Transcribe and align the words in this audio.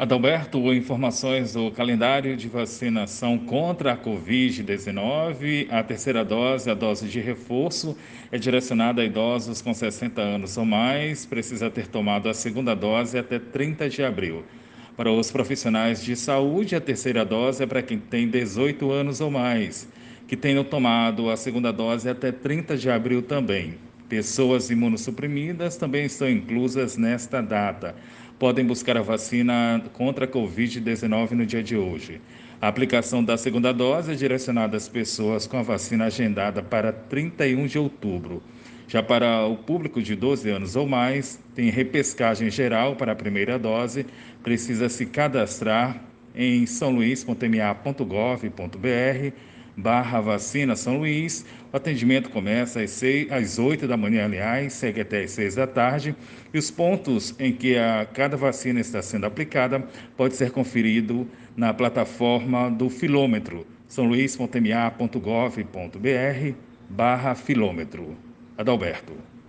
Adalberto, 0.00 0.72
informações 0.72 1.52
do 1.52 1.70
calendário 1.72 2.34
de 2.34 2.48
vacinação 2.48 3.36
contra 3.36 3.92
a 3.92 3.96
Covid-19. 3.98 5.66
A 5.68 5.82
terceira 5.82 6.24
dose, 6.24 6.70
a 6.70 6.74
dose 6.74 7.06
de 7.06 7.20
reforço, 7.20 7.94
é 8.32 8.38
direcionada 8.38 9.02
a 9.02 9.04
idosos 9.04 9.60
com 9.60 9.74
60 9.74 10.18
anos 10.22 10.56
ou 10.56 10.64
mais. 10.64 11.26
Precisa 11.26 11.68
ter 11.68 11.86
tomado 11.86 12.30
a 12.30 12.32
segunda 12.32 12.74
dose 12.74 13.18
até 13.18 13.38
30 13.38 13.90
de 13.90 14.02
abril. 14.02 14.42
Para 14.96 15.12
os 15.12 15.30
profissionais 15.30 16.02
de 16.02 16.16
saúde, 16.16 16.74
a 16.74 16.80
terceira 16.80 17.22
dose 17.22 17.62
é 17.62 17.66
para 17.66 17.82
quem 17.82 17.98
tem 17.98 18.26
18 18.26 18.90
anos 18.90 19.20
ou 19.20 19.30
mais, 19.30 19.86
que 20.26 20.34
tenham 20.34 20.64
tomado 20.64 21.28
a 21.28 21.36
segunda 21.36 21.70
dose 21.70 22.08
até 22.08 22.32
30 22.32 22.74
de 22.74 22.90
abril 22.90 23.20
também. 23.20 23.89
Pessoas 24.10 24.68
imunossuprimidas 24.70 25.76
também 25.76 26.04
estão 26.04 26.28
inclusas 26.28 26.96
nesta 26.96 27.40
data. 27.40 27.94
Podem 28.40 28.66
buscar 28.66 28.96
a 28.96 29.02
vacina 29.02 29.80
contra 29.92 30.24
a 30.24 30.28
Covid-19 30.28 31.30
no 31.30 31.46
dia 31.46 31.62
de 31.62 31.76
hoje. 31.76 32.20
A 32.60 32.66
aplicação 32.66 33.22
da 33.22 33.36
segunda 33.36 33.72
dose 33.72 34.10
é 34.10 34.16
direcionada 34.16 34.76
às 34.76 34.88
pessoas 34.88 35.46
com 35.46 35.58
a 35.58 35.62
vacina 35.62 36.06
agendada 36.06 36.60
para 36.60 36.92
31 36.92 37.68
de 37.68 37.78
outubro. 37.78 38.42
Já 38.88 39.00
para 39.00 39.46
o 39.46 39.56
público 39.56 40.02
de 40.02 40.16
12 40.16 40.50
anos 40.50 40.74
ou 40.74 40.88
mais, 40.88 41.40
tem 41.54 41.70
repescagem 41.70 42.50
geral 42.50 42.96
para 42.96 43.12
a 43.12 43.16
primeira 43.16 43.60
dose, 43.60 44.04
precisa 44.42 44.88
se 44.88 45.06
cadastrar 45.06 46.02
em 46.34 46.66
sãoluís.ma.gov.br 46.66 49.36
barra 49.80 50.20
vacina 50.20 50.76
São 50.76 50.98
Luís. 50.98 51.44
O 51.72 51.76
atendimento 51.76 52.30
começa 52.30 52.80
às, 52.80 52.90
seis, 52.90 53.30
às 53.30 53.58
8 53.58 53.88
da 53.88 53.96
manhã, 53.96 54.24
aliás, 54.24 54.74
segue 54.74 55.00
até 55.00 55.22
às 55.22 55.30
6 55.30 55.54
da 55.54 55.66
tarde. 55.66 56.14
E 56.52 56.58
os 56.58 56.70
pontos 56.70 57.34
em 57.38 57.52
que 57.52 57.76
a, 57.76 58.06
cada 58.12 58.36
vacina 58.36 58.80
está 58.80 59.00
sendo 59.00 59.26
aplicada 59.26 59.82
pode 60.16 60.36
ser 60.36 60.50
conferido 60.50 61.26
na 61.56 61.72
plataforma 61.72 62.70
do 62.70 62.90
filômetro, 62.90 63.66
sãoluís.ma.gov.br 63.88 66.54
barra 66.88 67.34
filômetro. 67.34 68.16
Adalberto. 68.58 69.39